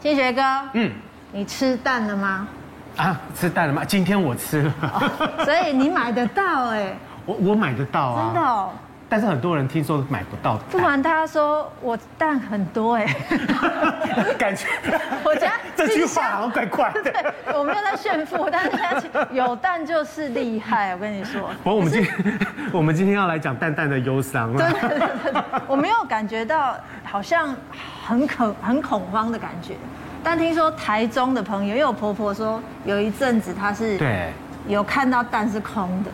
[0.00, 0.42] 庆学哥，
[0.74, 0.90] 嗯，
[1.32, 2.48] 你吃蛋了吗？
[2.96, 3.84] 啊，吃蛋了吗？
[3.84, 6.96] 今天我吃了，哦、所以你买得到哎？
[7.26, 8.70] 我我买得到啊，真的哦。
[9.10, 10.62] 但是很多人听说买不到的。
[10.70, 13.04] 不瞒他说，我蛋很多哎。
[14.38, 14.66] 感觉
[15.24, 17.02] 我家这句话好像怪怪的。
[17.02, 17.12] 对，
[17.52, 21.50] 我没有在炫富，但是有蛋就是厉害，我跟你说。
[21.64, 22.38] 不过我们今天
[22.72, 24.56] 我们今天要来讲蛋蛋的忧伤。
[24.56, 27.54] 对对对对，我没有感觉到好像
[28.06, 29.74] 很恐很恐慌的感觉。
[30.22, 34.30] 但听说台中的朋友，因为我婆婆说有一阵子她是对
[34.68, 36.10] 有看到蛋是空的，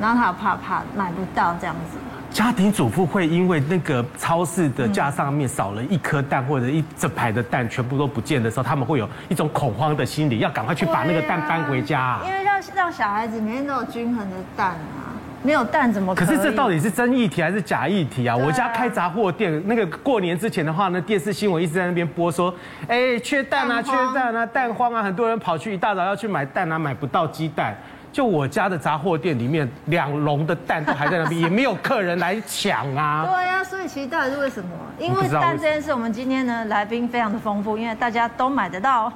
[0.00, 1.98] 然后她有怕怕买不到这样子。
[2.30, 11.98] 家庭主妇会因为那个超市的架上面少了一颗蛋或者一整排的蛋全部都不见的时候，他们会有一种恐慌的心理，要赶快去把那个蛋搬回家。
[11.98, 12.22] 啊。
[12.26, 16.26] 因为让让小孩子每天都有均衡的蛋啊，没有蛋怎么可？
[16.26, 18.36] 可是这到底是真议题还是假议题啊？
[18.36, 22.54] 我家开杂货店，那个过年之前的话呢，电视新闻一直在那边播说，
[22.86, 27.74] 哎，缺蛋啊，缺蛋啊，蛋荒啊，很多人跑去一大早要去买蛋啊，买不到鸡蛋。
[28.16, 33.26] 就我家的杂货店里面，两笼的蛋都还在那边， 也没有客人来抢啊。
[33.30, 34.70] 对呀，所以其实到底是为什么？
[34.98, 39.12] 因为蛋这件事，我们今天呢来宾非常的丰富，因为大家都买得到。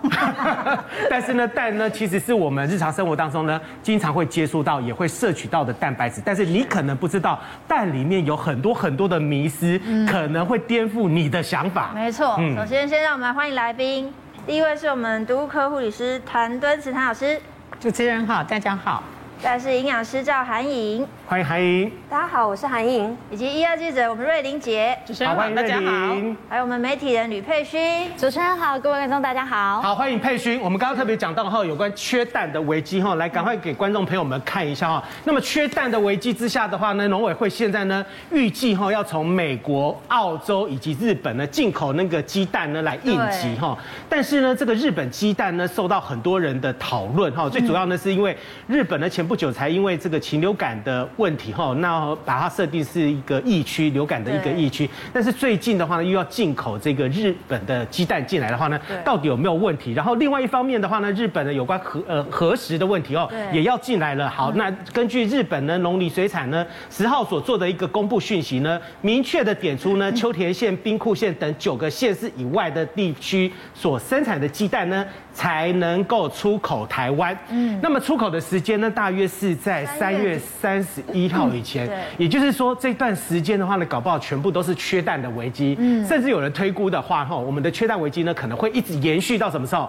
[1.08, 6.20] 但是呢，蛋呢其实是我们日常生活当中呢经常会接触到，也会摄取到的蛋白质。
[6.22, 11.92] 但是你可能不知道，蛋里面有很多很多的迷思，可能会颠覆你的想法。
[11.94, 14.12] 没错，首先先让我们来欢迎来宾，
[14.46, 17.40] 第一位是我们毒物科护理师谭敦慈谭老师。
[17.80, 19.02] 主持人好，大家好。
[19.42, 21.90] 再来是营养师赵韩颖，欢迎韩颖。
[22.10, 23.16] 大家好，我是韩颖。
[23.30, 26.14] 以及医药记者我们瑞玲姐，主持人好，大家好。
[26.46, 29.80] 还有我们媒体人吕佩勋，主持人好，各位观众大家好。
[29.80, 30.60] 好，欢迎佩勋。
[30.60, 35.02] 我们刚刚特别讲到哈，有关缺蛋的危机哈，来赶快给观众朋友们看一下哈。
[35.24, 43.74] 那么缺蛋的危机之下的话呢，农委会现在呢预计哈要从美国、澳洲以及日本呢进口那个鸡蛋呢来应急哈。
[44.06, 54.90] 但是呢，这个日本鸡蛋呢受到很多人的讨论哈，最主要呢是因为日本的前不久才因为这个禽流感的问题哈，那把它设定是一个疫区，流感的一个疫区。
[55.12, 59.92] 但是最近的话呢，又要进口这个日本的鸡蛋进来的话呢，到底有没有问题？
[59.92, 64.28] 然后另外一方面的话呢，日本的有关核呃核食的问题哦，也要进来了。
[64.28, 77.38] 好，那根据日本呢农林水产呢十号所做的一个公布讯息呢，明确的点出呢 秋田县、兵库县等九个县市以外的地区所生产的鸡蛋呢，才能够出口台湾。
[77.50, 79.50] 嗯，那么出口的时间呢，大约是。
[79.60, 81.86] 在三月三十一号以前，
[82.16, 85.74] 也就是说这段时间的话呢，搞不好全部都是缺蛋的危机，
[86.08, 89.88] 甚至有人推估的话，哈，我们的缺蛋危机呢，可能会一直延续到什么时候？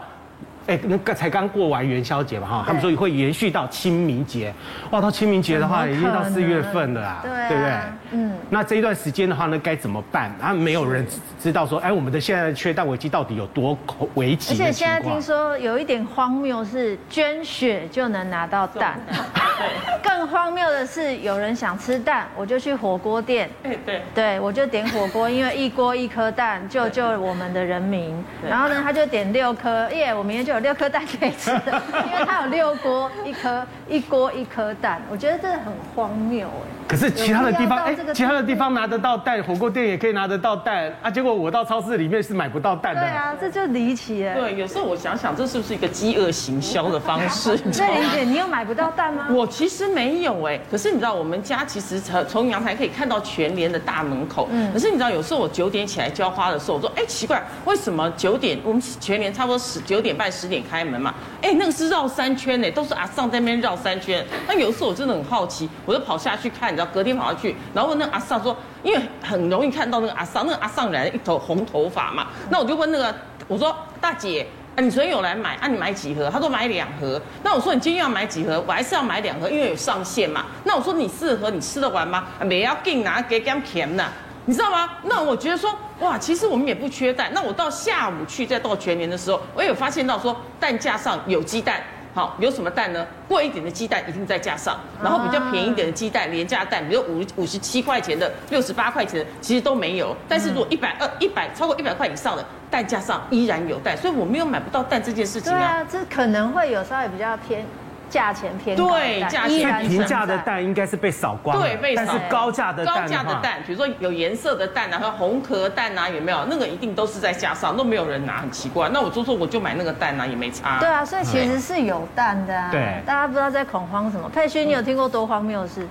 [0.68, 4.54] 哎，那个才刚过完元宵节嘛，哈，他们说会延续到清明节，
[4.92, 7.74] 哇，到清明节的话，已经到四月份了啊，对不对？
[8.14, 10.34] 嗯，那这一段时间的话呢，该怎么办？
[10.40, 11.06] 然后没有人
[11.42, 13.78] 知道说，哎，我们的现在的缺蛋危机到底有多
[14.16, 14.54] 危急？
[14.54, 19.00] 而且现在听说有一点荒谬，是捐血就能拿到蛋。
[20.04, 23.50] 更荒谬的是，有人想吃蛋，我就去火锅店，
[23.86, 28.14] 对，对我就点火锅，因为一锅一颗蛋，救救我们的人民。
[28.48, 31.82] 然后呢，他就点六颗，耶，我明天就有六颗蛋可以吃了，
[32.12, 36.81] 因为它有六锅一颗，一锅一颗蛋，我觉得真的很荒谬哎。
[36.92, 41.10] 可是其他的地方，哎，其他的地方拿得到蛋，火锅店也可以拿得到蛋啊。
[41.10, 43.00] 结果我到超市里面是买不到蛋的。
[43.00, 44.36] 对啊，这就离奇哎。
[44.36, 47.56] 对，有时候我想想，这是不是一个饥饿行销的方式？
[47.72, 49.28] 对玲姐，你有买不到蛋吗？
[49.32, 54.50] 我其实没有哎，可是你知道，我们家其实从从阳台可以看到全联的大门口。
[54.52, 54.74] 嗯。
[54.74, 61.14] 可是你知道，有时候我九点起来浇花的时候，我说，哎，奇怪，为什么九点我们全联差不多十九点半十点开门嘛？
[61.42, 64.22] 哎，那个是绕三圈呢，都是阿上在那边绕三圈。
[64.46, 67.56] 那有时候我真的很好奇，我就跑下去看，隔天跑下去。
[67.74, 73.14] 然后问那个阿桑说，因为很容易看到那个阿桑，那个阿桑染了一头红头发嘛，那我就问那个，
[73.48, 75.68] 我说大姐，啊，你昨天有来买啊？
[75.68, 76.30] 你买几盒？
[76.30, 77.22] 他说买两盒。
[77.44, 78.64] 那我说你今天要买几盒？
[78.66, 80.46] 我还是要买两盒，因为有上限嘛。
[80.64, 82.26] 那我说你四盒你吃得完吗？
[82.46, 84.06] 没要给拿给给甜的，
[84.46, 84.90] 你知道吗？
[85.04, 87.32] 那我觉得说，哇，其实我们也不缺蛋。
[87.34, 91.82] 那我到下午去再到全年的时候，我也有发现到说蛋架上有鸡蛋。
[92.14, 93.08] 好，有什么蛋呢？
[93.28, 100.16] 贵一点的鸡蛋一定在架上，然后比较便宜一点的鸡蛋，廉价蛋，比如五五十七块钱的、六十八块钱的，其实都没有。
[100.28, 105.58] 但是如果一百二、一百超过一百块以上的蛋架上依然有蛋，所以我没有买不到蛋这件事情啊。
[105.58, 107.66] 对啊，这可能会有稍微比较偏。
[108.12, 112.04] 价钱偏高，对，价钱平价的蛋应该是被扫光，对，被扫。
[112.06, 116.46] 但是高价的蛋，高价的蛋，比如说有颜色的蛋啊，和红壳蛋啊，有没有？
[116.50, 118.90] 那个一定都是在架上，都没有人拿，很奇怪。
[118.90, 120.78] 那我就说我就买那个蛋啊，也没差。
[120.80, 122.70] 对啊，所以其实是有蛋的啊。
[122.70, 124.28] 对，大家不知道在恐慌什么。
[124.28, 125.88] 佩勋，你有听过多荒谬的事？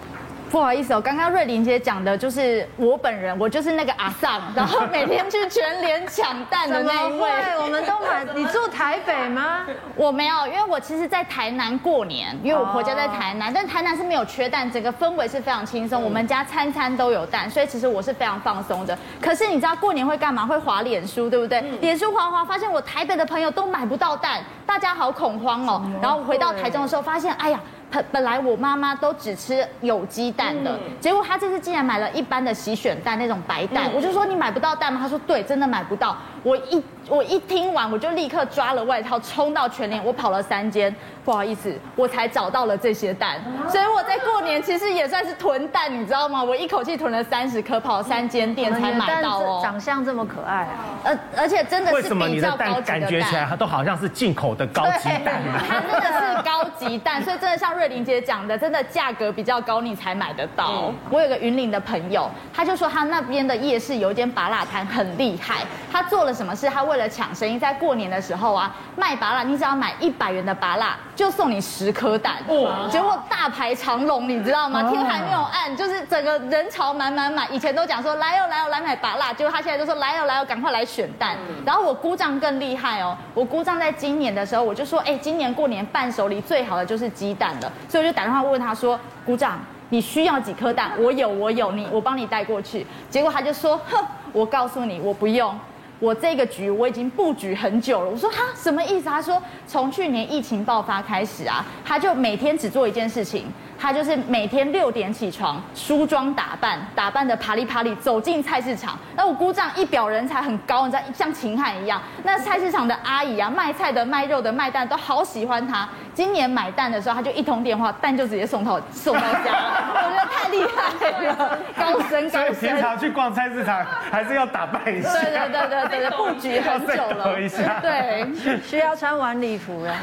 [0.51, 7.31] 不好意思哦，刚刚瑞玲姐讲的就是我本人，我就是那个阿桑，然后每天去全联抢蛋的那一位。
[7.63, 8.25] 我们都买。
[8.35, 9.65] 你住台北吗？
[9.95, 16.03] 我没有，因为我其实，在台南过年，因为我婆家在台南，但台南是没有缺蛋，整个氛围是非常轻松。
[16.03, 18.99] 我们家餐餐都有蛋，所以其实我是非常放松的。
[19.21, 20.45] 可是你知道过年会干嘛？
[20.45, 21.61] 会滑脸书，对不对？
[21.81, 25.81] 脸书滑滑，发现我台北的朋友都买不到蛋，大家好恐慌哦。
[26.03, 27.61] 然后回到台中的时候，发现，哎呀。
[27.91, 35.01] 本本来我妈妈都只吃有鸡蛋的，结果她这次竟然买了一般的洗选蛋那种白蛋，我就说，你买不到蛋吗？
[35.01, 36.17] 她说对，真的买不到。
[36.43, 43.41] 我一我一听完，我就立刻抓了外套冲到全联，我跑了三间，不好意思，我才找到了这些蛋。
[43.69, 46.41] 所以我在过年其实也算是囤蛋，你知道吗？
[46.43, 49.61] 我一口气囤了三十颗，跑了三间店才买到哦。
[49.63, 50.69] 长相这么可爱啊，
[51.03, 52.69] 而而且真的是比较高级的蛋。
[52.69, 55.43] 为什么你的蛋感觉起来都好像是进口的高级蛋？
[55.69, 57.71] 它真的是高级蛋，所以真的像。
[57.71, 60.89] 瑞玲姐讲的，真的价格比较高，你才买得到。
[60.89, 65.61] 嗯、我有个云岭的朋友，他就说他那边的夜市有一间芭乐摊很厉害。
[65.91, 66.69] 他做了什么事？
[66.69, 72.37] 他为了抢生意，在过年的时候啊，卖拔蜡，你只要买一百元的拔蜡，就送你十颗蛋。
[72.49, 72.89] 哇！
[72.91, 74.91] 结果大排长龙，你知道吗？
[74.91, 77.53] 天还没有暗，就是整个人潮满满满。
[77.53, 81.37] 以前都讲说来哦来哦来买拔蜡，结果他现在就说来哦来哦，赶快来选蛋。
[81.65, 87.73] 然后我姑丈更厉害哦，我姑丈在今年的时候，我就说，哎，今年过年伴手礼最好的就是鸡蛋了。
[87.89, 89.59] 所以我就打电话问他说：“姑丈，
[89.89, 90.93] 你需要几颗蛋？
[90.99, 95.59] 我有，我有，你我帮你带过去。”结果他就说：“哼，我告诉你，我不用。
[96.01, 103.47] 我这个局我已经布局很久了。”我说：“哈，什么意思？”他说：“从去年疫情爆发开始啊，他就每天只做一件事情。”
[103.83, 108.99] 他就是每天六点起床，梳妆打扮，打扮的啪里啪里走进菜市场。
[109.17, 111.99] 那我姑丈一表人才很高，你知道，像秦汉一样。
[112.23, 115.89] 那菜市场的阿姨啊，卖菜的、卖肉的、卖蛋都好喜欢他。
[116.15, 119.55] 今年买蛋的时候，他就一通电话，蛋就直接送到送到家。
[119.95, 122.55] 我觉得太厉害了，高深高深。
[122.55, 125.13] 平常去逛菜市场还是要打扮一下。
[125.13, 127.41] 对对对对对，布局很久了。
[127.41, 127.79] 一下。
[127.81, 128.27] 对，
[128.67, 129.95] 需要穿晚礼服了。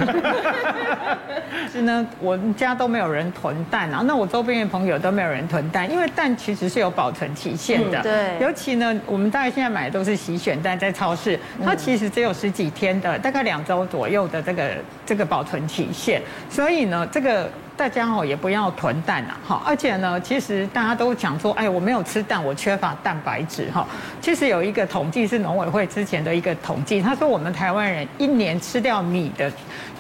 [1.71, 3.57] 是呢，我们家都没有人囤。
[3.69, 8.01] 蛋啊，那我周边的朋友都没有人囤蛋，因为蛋其实是有保存期限的。
[8.01, 14.69] 对，尤其呢，我们大概现在买的都是洗选蛋，在超市，它其实只有十几天的，大概两周左右的这个
[15.06, 17.50] 这个保存期限，所以呢，这个。
[17.78, 23.86] 大家哦也不要囤蛋啊，哈，而且呢，其实大家都讲说，哎，我没有吃蛋，我缺乏蛋白质哈。
[24.20, 29.52] 其实有一个统计是农委会之前的一个统计，他说我们台湾人一年吃掉米的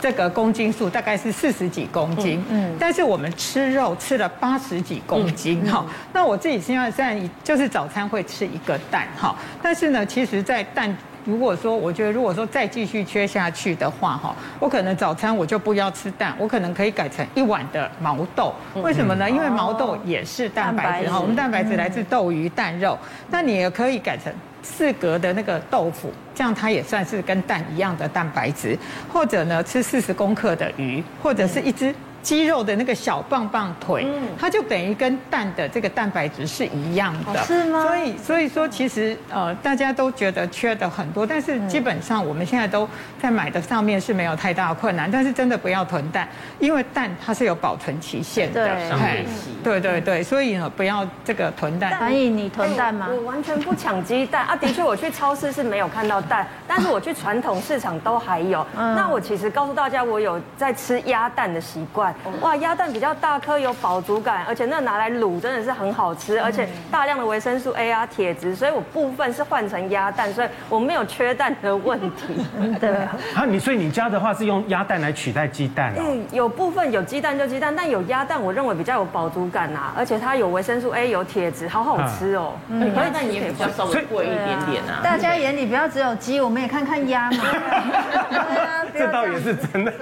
[0.01, 5.85] 这个公斤数大概是四十几公斤，嗯，但是我们吃肉吃了八十几公斤哈。
[6.11, 10.97] 那我自己现在在就是早餐会吃一个蛋哈，但是呢，其实在蛋。
[11.27, 18.53] 如果说我觉得如果说再继续缺下去的话，哈，我可能早餐我就不要吃蛋，我可能可以改成一碗的毛豆。
[18.75, 19.29] 为什么呢？
[19.29, 22.97] 因为毛豆也是蛋白质哈，我们蛋白质来自豆鱼蛋肉。
[23.29, 24.33] 那你也可以改成
[24.63, 28.77] 四格的那个豆腐，这样它也算是跟蛋一样的蛋白质。
[29.11, 31.93] 或者呢，吃四十公克的鱼，或者是一只。
[32.27, 34.05] 鸡肉的那个小棒棒腿，
[34.37, 37.83] 它就等于跟蛋的这个蛋白质是一样的，是吗？
[37.83, 42.85] 所以，所以说其实呃，大家都觉得缺的很多，但是基本上我们现在都
[43.17, 45.09] 在买的上面是没有太大的困难。
[45.09, 46.27] 但是真的不要囤蛋，
[46.59, 49.25] 因为蛋它是有保存期限的，对，
[49.63, 51.97] 对对对，所以呢不要这个囤蛋。
[51.97, 53.07] 所以你囤蛋吗？
[53.09, 54.53] 我完全不抢鸡蛋啊！
[54.53, 58.67] 的确，我去超市是没有看到蛋， 但是我去传统市场都还有。
[58.75, 62.13] 那我其实告诉大家，我有在吃鸭蛋的习惯。
[62.41, 72.45] 哇，鸭蛋比较大颗，有饱足感，而且那拿来卤真的是很好吃，而且大量的维生素 A 啊、铁质，所以我部分是换成鸭蛋，所以我没有缺蛋的问题。
[72.79, 72.89] 对
[73.35, 75.93] 啊，你所以你家的话是用鸭蛋来取代鸡蛋？
[75.97, 82.53] 嗯，有部分有鸡蛋就鸡蛋，但有鸭蛋，我认为比较有饱足感啊，而且它有维生素 A，有铁质，好好吃哦。
[82.69, 85.01] 嗯，鸭蛋也比较稍微贵一点点啊。
[85.03, 87.37] 大家眼里不要只有鸡，我们也看看鸭嘛。
[88.93, 89.93] 这倒也是真的。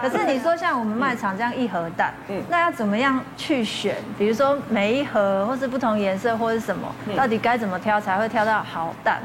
[0.00, 3.96] 可是你说像我们卖场这样一盒蛋，嗯，那要怎么样去选？
[4.18, 9.20] 比如说每一盒或是不同颜色或是什么，到底该怎么挑才会挑到好蛋？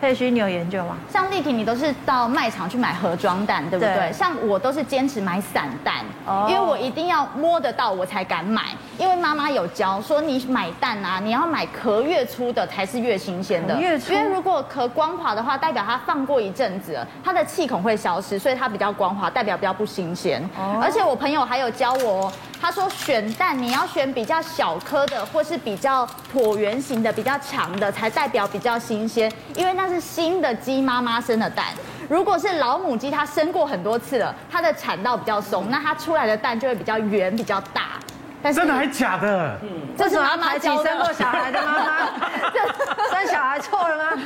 [0.00, 0.96] 佩勋，你有研究吗？
[1.12, 3.94] 像丽婷，你都是到卖场去买盒装蛋，对不对？
[3.94, 8.62] 对，像我都是坚持买散蛋，哦，因为我一定要摸得到我才敢买。
[9.00, 13.76] 因为妈妈有教说，你买蛋啊，你要买壳越粗的才是越新鲜的。
[13.80, 20.42] 越粗，因为如果壳光滑的话，代表它放过一阵子了，它的气孔会消失，所以它比较光滑，代表比较不新鲜。
[20.56, 29.90] 哦，而且我朋友还有教我，他说选蛋你要选比较小颗的，或是比较椭圆形的、比较长的，才代表比较新鲜，因为那。
[29.90, 31.66] 是新的鸡妈妈生的蛋，
[32.08, 37.89] 如果是老母鸡，它生过很多次了，它的产道比较松，那它出来的蛋就会比较圆、比较大。
[38.42, 39.58] 但是真的还假的？
[39.62, 41.98] 嗯，这是妈妈教生过小孩的妈妈，
[43.12, 44.22] 生小孩错了吗？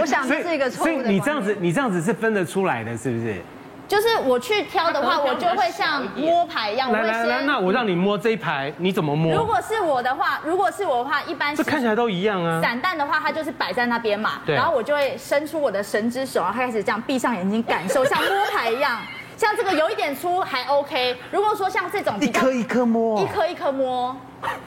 [0.00, 0.84] 我想这是一个错误。
[0.84, 3.40] 所以你这样子，你这样子是分得出来的，是不是？
[3.88, 6.90] 就是我去挑的话，我就会像摸牌一样。
[6.90, 9.34] 来来来，那我让你摸这一排，你怎么摸？
[9.34, 12.60] 如果是我的话，如果是我的话，一般这看起来都一样啊。
[12.62, 14.40] 散弹的话，它就是摆在那边嘛。
[14.46, 14.54] 对。
[14.54, 18.98] 然后我就会伸出我的神之手，然后开始这样闭上眼睛感受，像摸牌一样。
[19.42, 21.16] 像这个有一点粗还 OK。
[21.32, 24.16] 如果说像这种一颗一颗摸，一颗一颗摸，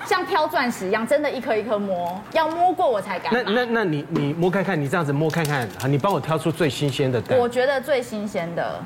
[0.06, 3.32] 像挑钻石一样，真的一颗一颗摸，要摸过我才敢。
[3.32, 7.40] 那那那你你摸看看，你这样子摸看看，好，你帮我挑出最新鲜的蛋。
[7.40, 8.82] 我觉得最新鲜的。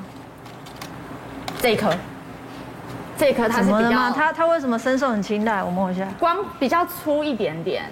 [1.59, 1.91] 这一颗，
[3.17, 5.63] 这一颗它是比较，它它为什么身受很青睐？
[5.63, 7.85] 我摸一下，光比较粗一点点。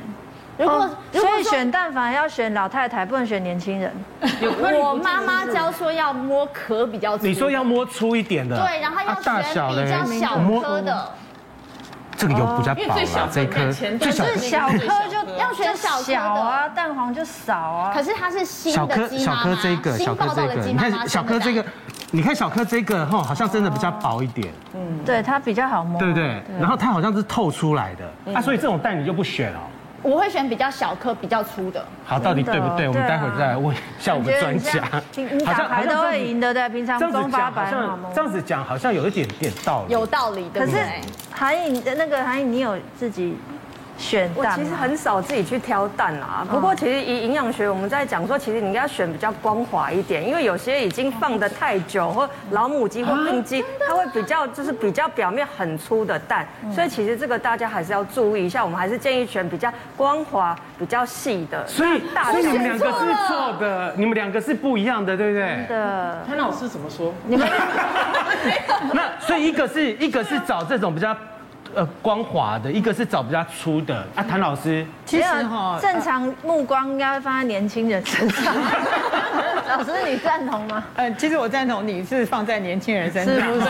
[0.57, 3.93] 如果、哦、所以选蛋反而要选老太太，不能选年轻人。
[4.81, 7.25] 我妈妈教说要摸壳比较粗。
[7.25, 8.57] 你说要摸粗一点的。
[8.57, 9.33] 对，然后要选
[9.69, 10.95] 比较小颗的。
[10.95, 11.09] 啊、
[12.17, 14.77] 这个有比较薄啊，这一颗最小小颗
[15.09, 17.91] 就要选小小啊，蛋黄就少啊。
[17.93, 21.63] 可是它是新的鸡妈妈，小颗这个，小颗这个，你看小颗这个。
[22.09, 26.41] 你看小颗这个哈，好像真的比较薄一点，嗯，对，它比较好摸，对不对？
[26.57, 29.59] 然后它好像是透出来的，啊，所以这种蛋你就不选哦。
[30.07, 31.83] 我会选比较小颗、比较粗的。
[32.05, 32.87] 好，到底对不对？
[32.87, 34.81] 我们待会再来问一下我们专家。
[35.45, 40.61] 好像牌都会赢的，对，平常中发白好这样子讲好像有一点点道理，有道理的。
[40.61, 40.77] 可是
[41.29, 43.37] 韩颖的那个韩颖，你有自己？
[43.97, 46.45] 选蛋，我其实很少自己去挑蛋啊。
[46.49, 56.47] 不过其实以营养学，我们在讲说，其实你应该选比较光滑一点，因为有些已经放得太久，或老母鸡或病鸡，它会比较就是比较表面很粗的蛋。
[56.73, 58.63] 所以其实这个大家还是要注意一下。
[58.63, 61.65] 我们还是建议选比较光滑、比较细的。
[61.67, 62.01] 所以，
[62.31, 65.65] 所以你们两个是错的，你们两个是不一样的，对不对？
[65.67, 66.23] 的。
[66.27, 67.13] 潘老师怎么说？
[67.25, 67.47] 你 们
[68.93, 71.15] 那所以一个是一个是找这种比较。
[71.75, 74.23] 呃，光滑的，一个是找比较粗的啊。
[74.23, 78.53] 谭老师，其实哈，正常目光应该会放在年轻人身上。
[79.69, 80.83] 老师，你赞同吗？
[80.95, 83.67] 嗯，其实我赞同你是放在年轻人身上，是不是？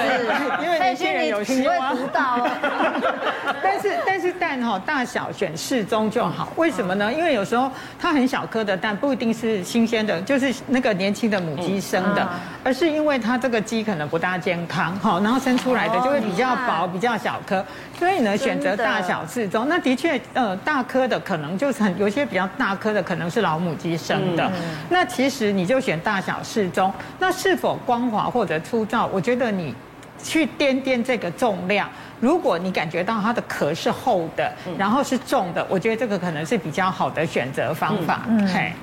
[0.63, 1.98] 因为年轻人有希望。
[3.63, 6.50] 但是但是蛋哈大小选适中就好。
[6.56, 7.12] 为什么呢？
[7.12, 12.27] 因为有时候它很小颗的蛋不一定是新鲜的，就是那个年轻的母鸡生的，
[12.63, 17.63] 而是因为它这个鸡可能不大健康哈，然后生出来的就会比较薄、比较小颗。
[17.98, 19.68] 所以呢，选择大小适中。
[19.68, 24.50] 那的确，呃，大颗的可能就是很有些比较大颗的，可能是老母鸡生的。
[24.89, 26.91] 那其实你就选大小适中。
[27.17, 29.06] 那是否光滑或者粗糙？
[29.06, 29.74] 我觉得你
[30.22, 31.89] 去掂掂这个重量。
[32.20, 38.24] 如果你感觉到它的壳是厚的，然后是重的，我觉得这个可能是比较好的选择方法。
[38.27, 38.74] 嗯，嘿。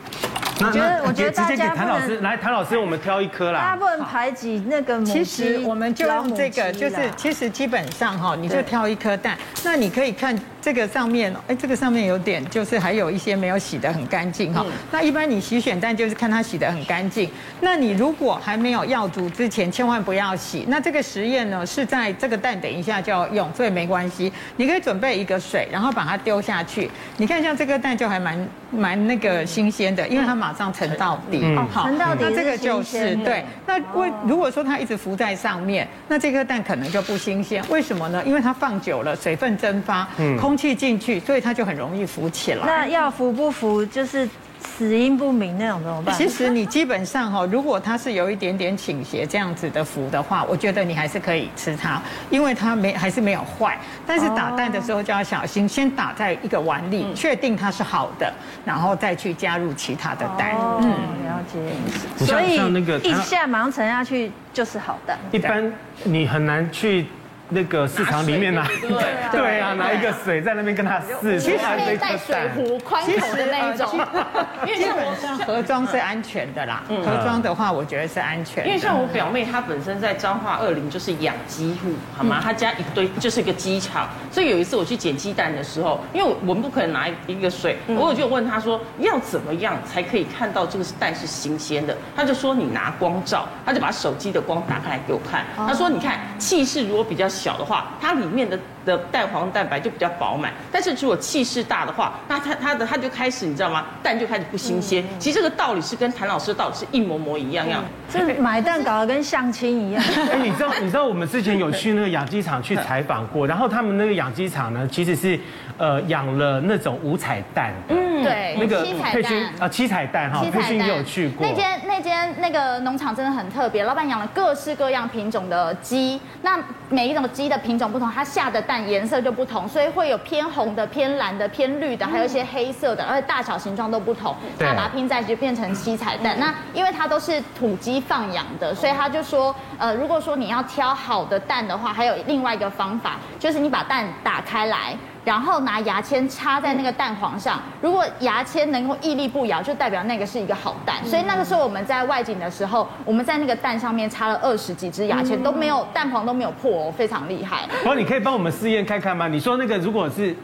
[0.61, 3.59] 我觉得，我觉得直接给谭老师来，谭老师，我们挑一颗啦。
[3.59, 5.13] 大家不能排挤那个母鸡。
[5.13, 9.37] 其实我们就用这个，就是其实基本上哈，你就挑一颗蛋。
[9.65, 14.65] 那你可以看这个上面，哎，这个上面有点，就是还有一些没有洗得很干净哈。
[14.91, 17.29] 那一般你洗选蛋就是看它洗得很干净。
[17.61, 20.65] 那你如果还没有要煮之前，千万不要洗。
[20.67, 24.33] 那这个实验呢是在这个蛋等一下就要用，所以没关系。
[24.57, 26.91] 你可以准备一个水，然后把它丢下去。
[27.19, 31.41] 你看像这个蛋就还蛮蛮那个新鲜的，因为它马上沉到底。
[31.43, 32.25] 嗯，好，沉到底。
[32.25, 33.45] 那这个就是对。
[33.67, 37.63] 那为如果说它一直浮在上面，那这颗蛋可能就不新鲜。
[37.69, 38.23] 为什么呢？
[38.25, 40.09] 因为它放久了，水分蒸发，
[40.41, 42.67] 空气进去，所以它就很容易浮起来。
[42.67, 44.29] 那要浮不浮就是？
[44.77, 46.15] 死因不明那种怎么办？
[46.17, 53.79] 其实你基本上哈，如果它是有一点点倾斜这样子的浮的话，我觉得你还是可以吃它，因为它没还是没有坏。
[54.07, 58.33] 但是打蛋的时候就要小心，先打在一个碗里，确定它是好的，
[58.65, 60.57] 然后再去加入其他的蛋。
[60.81, 60.91] 嗯，
[61.27, 62.25] 了解。
[62.25, 62.57] 所以
[63.03, 65.17] 一下马上沉下去就是好的。
[65.31, 65.71] 一般
[66.05, 67.07] 你很难去。
[67.51, 68.67] 那个市场里面拿，
[69.31, 73.89] 对啊，拿一个水在那边跟他试，其实可以带水壶宽口的那一种，
[74.67, 76.83] 因为基本上盒装是安全的啦。
[76.89, 78.67] 盒装的话，我觉得是安全。
[78.67, 82.41] 因为像我表妹，她本身在彰化二林就是养鸡户，好吗？
[82.43, 91.95] 她家一堆就是一个鸡场，所以有一次我去捡鸡蛋的时候，因为我们不可能拿一个水，我就问她说要怎么样才可以看到这个蛋是新鲜的？
[92.17, 97.29] 她就说你拿光照，她就把手机的光打开来给我看，她说你看气势如果比较。
[97.35, 100.53] 小的话，它里面的的蛋黄蛋白就比较饱满。
[100.71, 103.85] 但是如果气势大的话，那它它的它就开始，你知道吗？
[104.03, 105.03] 蛋就开始不新鲜。
[105.03, 107.83] 嗯、其实这个道理是跟谭老师的道理是一模模一样样。
[108.11, 110.03] 这、嗯、买蛋搞得跟相亲一样。
[110.33, 115.39] 哎，你知道你知道我们之前有去那个养鸡场去采访过，然后他们那个养鸡场呢，其实是
[115.79, 117.73] 呃养了那种五彩蛋。
[117.89, 121.47] 嗯，对，那个七彩蛋啊七彩蛋哈，佩勋也有去过。
[121.47, 136.39] 那间那间那个农场真的很特别，老板养了各式各样品种的鸡，那每一种鸡的品种不同，它下的蛋颜色就不同，所以会有偏红的、偏蓝的、偏绿的，还有一些黑色的，而且大小形状都不同，那把它拼在一起就变成七彩蛋。
[136.39, 144.95] 那因为它都是土鸡放养的，所以他就说，呃，如果说你要挑好的蛋的话，还有另外一个方法，就是你把蛋打开来。
[145.25, 150.97] 然后拿牙签插在那个蛋黄上，如果牙签能够屹立不摇，就代表那个是一个好蛋。
[151.05, 157.67] 所以那个时候我们在外景的时候，我们在那个蛋上面插了二十几只牙签，都没有蛋黄都没有破哦，非常厉害。
[157.81, 159.27] 不过你可以帮我们试验看看吗？
[159.27, 160.37] 你说那个如果是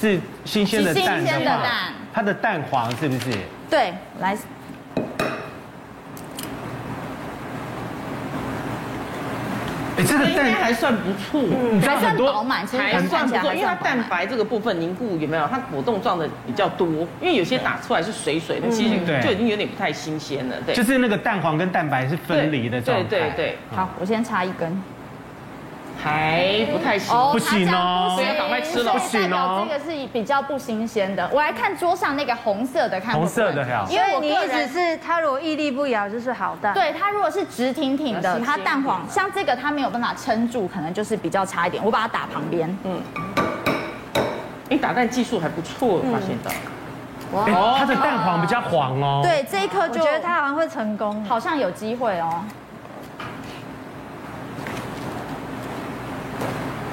[0.00, 3.30] 是新鲜的蛋的话，它的蛋黄是不是？
[3.68, 4.36] 对，来。
[9.96, 15.46] 哎，这个蛋还算不错，嗯，还算饱满，还算不错，因为它蛋白这个部分凝固有没有？
[15.46, 16.88] 它果冻状的比较多，
[17.20, 20.56] 因为有些打出来是水水的，其实就已经有点不太新鲜了。
[20.66, 23.04] 对，就是那个蛋黄跟蛋白是分离的状态。
[23.04, 24.82] 对对对，好，我先插一根。
[26.04, 29.66] 还不太行，不行哦，不要赶快吃了，不行哦。
[29.66, 31.26] 这个是比较不新鲜的。
[31.32, 33.90] 我来看桌上那个红色的，看红色的好。
[33.90, 36.74] 因为你意思是它如果屹立不摇就是好蛋。
[36.74, 41.82] 对，它如果是直挺挺的，它蛋黄像这个它没有办法撑住，可能就是比较差一点。
[41.82, 42.68] 我把它打旁边。
[42.84, 43.00] 嗯。
[44.68, 46.50] 你打蛋技术还不错，发现到。
[47.32, 49.20] 哇，它的蛋黄比较黄哦。
[49.22, 52.44] 对，这一颗就觉得它好像会成功，好像有机会哦。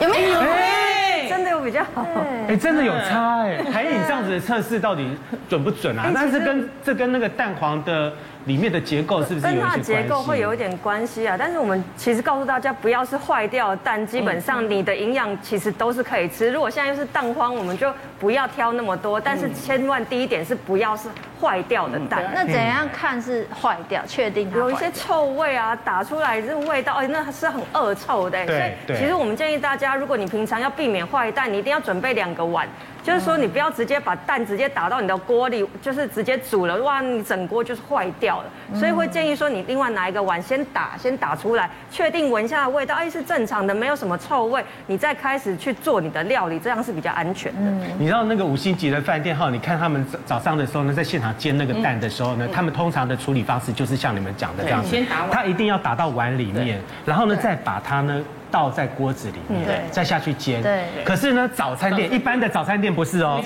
[0.01, 0.39] 有没有？
[0.39, 2.05] 哎，真的有比较好。
[2.48, 3.63] 哎，真的有差哎。
[3.72, 5.08] 海颖这样子的测试到底
[5.48, 6.12] 准不准啊？
[6.13, 8.12] 但是跟这跟那个蛋黄的。
[8.45, 9.91] 里面的结构是不是有一些关系？
[9.93, 16.51] 跟它的结构会有一点关系啊，但是我们其实告诉大家，不要是坏掉的蛋，基本上你的营养其实都是可以吃。
[16.51, 19.19] 如果现在又是蛋荒，我们就不要挑那么多。
[19.19, 21.07] 但是千万第一点是不要是
[21.39, 22.31] 坏掉的蛋。
[22.33, 24.03] 那怎样看是坏掉？
[24.07, 28.45] 确定有一些臭味啊，打出来这个味道，哎，那是很恶臭的。
[28.48, 32.67] 所以其实我们建议大家，如果你平常要避免坏蛋，你一定要准备两个碗。
[33.03, 38.46] 就是说，你不要直接把蛋直接打到你的锅里，就是直接煮了，哇，你整锅就是坏掉了。
[38.74, 47.88] 所以会建议说，你另外拿一个碗先打，先打出来，确定闻下的味道，哎，是正常的，没有什么臭味，你再开始去做你的料理，这样是比较安全的。
[48.00, 58.24] 你知道那个五星级的饭店哈，你看他们早上的时候呢，在现场煎那个蛋的时候呢，他们通常的处理方式就是像你们讲的这样子，先打碗，他一定要打到碗里面，然后呢再把它呢。
[58.52, 60.62] 倒在锅子里面，对，再下去煎。
[60.62, 60.84] 对。
[61.06, 63.41] 可是呢，早餐店一般的早餐店不是哦。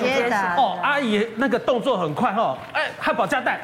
[0.57, 3.59] 哦，阿姨那个动作很快哦，哎，汉堡加蛋，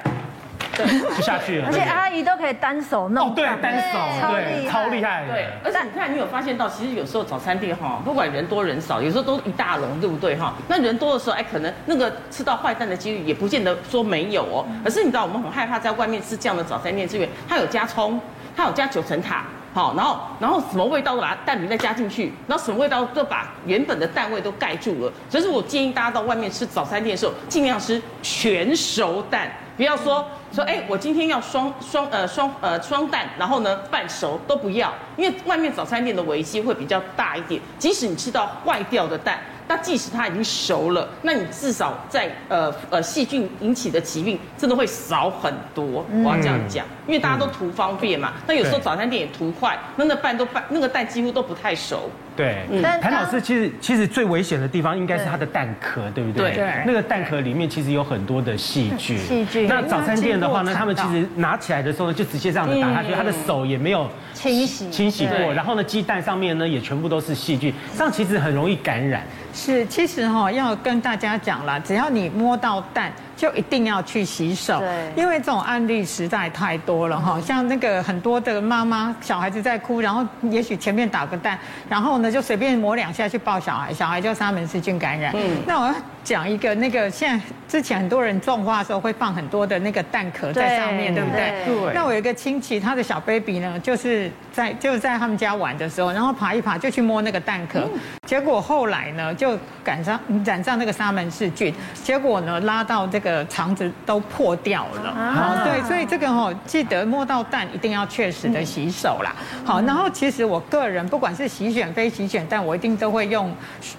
[0.86, 1.68] 对，就下去了。
[1.68, 3.30] 而且阿姨都可以单手弄。
[3.30, 4.00] 哦，对，单手，
[4.32, 5.26] 对，超厉害。
[5.28, 5.48] 对。
[5.64, 10.54] 而且你看，你有发现到，其实有时候早餐店哈，不管人多人少，有时候都一大笼，对不对哈？
[10.68, 14.66] 那人多的时候，哎，可能那个吃到坏蛋的几率也不见得说没有哦。
[14.84, 18.20] 可是你知道，我们很害怕在外面吃这样的早餐店，是因为它有加葱，
[18.56, 19.44] 它有加九层塔。
[19.74, 25.14] 好，然后然后什么味道都把蛋饼再加进去，然后什么味道都把原本的蛋味都盖住了。
[25.30, 37.62] 所以说我建议大家到外面吃早餐店的时候，尽量吃全熟蛋，不要说说哎，我今天要双双呃双呃双蛋，然后呢半熟都不要，因为外面早餐店的危机会比较大一点。
[37.80, 39.40] 即使你吃到坏掉的蛋。
[39.72, 46.06] 那即使它已经熟了，那你至少在呃呃细菌引起的疾病真的会少很多。
[46.26, 48.34] 我要这样讲，因为大家都图方便嘛。
[48.46, 52.10] 那有时候早餐店也图快，那那半都半那个蛋几乎都不太熟。
[52.36, 52.66] 对，
[53.02, 56.54] 谭老师其实其实最危险的地方应该是它的蛋壳，对不对？
[56.54, 56.84] 对。
[56.86, 59.18] 那个蛋壳里面其实有很多的细菌。
[59.24, 59.68] 细菌。
[59.70, 69.24] 那早餐店的话呢，他们其实拿起来的时候呢，就直接这样子打下去，他的手也没有清洗清洗过，然后呢，鸡蛋上面呢也全部都是细菌，这样其实很容易感染。
[69.54, 73.12] 是，其实哈、要跟大家讲啦，只要你摸到蛋，
[73.42, 74.78] 就一定要去洗手。
[74.78, 81.58] 对，因为这种案例实在太多了哈，像那个很多的妈妈小孩子在哭，然后也许前面打个蛋，
[81.90, 85.34] 然后呢就随便抹两下去抱小孩，小孩就沙门氏菌感染。
[85.36, 91.86] 嗯，那我要讲一个那个现在之前很多人种花的时候会放很多的那个蛋壳在上面，对，对不对？
[91.86, 91.94] 对。
[91.96, 99.34] 那我有一个亲戚，他的小 baby 呢，就是在就是在他们家玩的时候，然后爬一爬就去摸那个蛋壳，嗯、结果后来呢。
[99.42, 101.74] 就赶上染上那个沙门氏菌，
[102.04, 105.10] 结果呢拉到这个肠子都破掉了。
[105.10, 109.36] 啊，对，所以这个哈记得摸到蛋一定要确实的洗手啦。
[109.66, 113.54] 好，然后其实我个人不管是洗选非洗选蛋，我一定都会用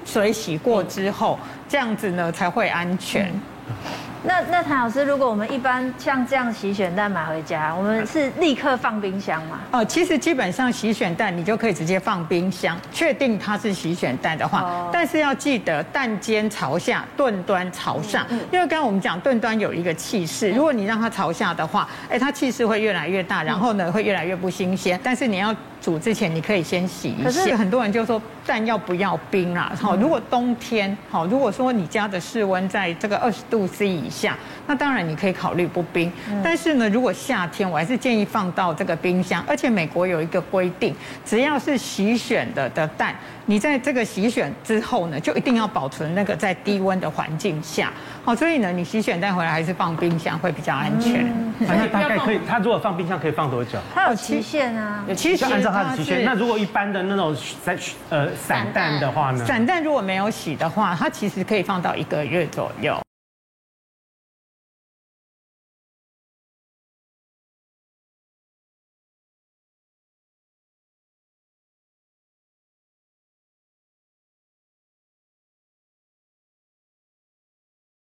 [0.05, 3.33] 水洗过之后，这样子呢才会安全。
[4.25, 9.59] 那那谭老师，如果我们一般像这样洗选蛋买回家，我们是立刻放冰箱吗？
[9.73, 24.99] 哦，其实基本上洗选蛋你就可以直接放冰箱，确定它是洗选蛋的话，哦、但是要记得蛋尖朝下，炖端朝上，嗯嗯、因为刚刚我们讲炖端有一个气势，如果你让它朝下的话，哎，它气势会越来越大，然后呢会越来越不新鲜。
[25.03, 27.25] 但是你要煮之前，你可以先洗一下。
[27.25, 29.73] 可是很多人就说蛋要不要冰啊？
[29.79, 36.11] 好，如果冬天好，如果说你家的室温在这个二十度 C 以下，那当然你可以考虑不冰。
[36.43, 39.45] 但是呢，如果夏天，我还是建议放到这个冰箱。
[39.49, 43.13] 而且美国有一个规定，只要是洗选的的蛋，
[43.47, 47.93] 你在这个洗选之后呢，就一定要保存那个在低温的环境下。
[48.25, 51.27] 好，所以呢，你洗选蛋回来还是放冰箱会比较安全。
[51.59, 53.79] 那大概可以，它如果放冰箱可以放多久？
[53.93, 56.25] 它有期限啊，其实按照它的期限。
[56.25, 57.77] 那如果一般的那种散
[58.11, 59.45] 呃散蛋的话呢？
[59.45, 63.02] 散蛋如果没有洗的话，它其实可以放到一个月左右。